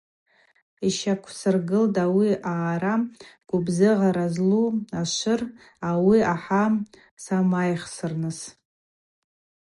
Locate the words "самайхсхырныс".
7.23-8.39